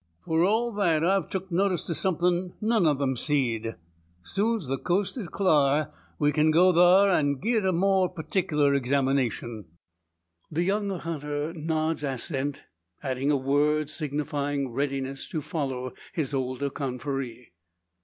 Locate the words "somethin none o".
1.93-2.95